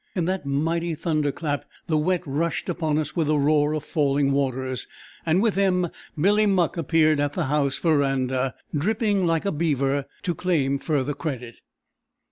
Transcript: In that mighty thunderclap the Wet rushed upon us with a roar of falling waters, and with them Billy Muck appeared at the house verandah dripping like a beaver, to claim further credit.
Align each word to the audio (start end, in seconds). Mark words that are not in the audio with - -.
In 0.15 0.25
that 0.25 0.47
mighty 0.47 0.95
thunderclap 0.95 1.63
the 1.85 1.95
Wet 1.95 2.23
rushed 2.25 2.69
upon 2.69 2.97
us 2.97 3.15
with 3.15 3.29
a 3.29 3.37
roar 3.37 3.73
of 3.75 3.83
falling 3.83 4.31
waters, 4.31 4.87
and 5.27 5.43
with 5.43 5.53
them 5.53 5.91
Billy 6.19 6.47
Muck 6.47 6.75
appeared 6.75 7.19
at 7.19 7.33
the 7.33 7.45
house 7.45 7.77
verandah 7.77 8.55
dripping 8.75 9.27
like 9.27 9.45
a 9.45 9.51
beaver, 9.51 10.05
to 10.23 10.33
claim 10.33 10.79
further 10.79 11.13
credit. 11.13 11.61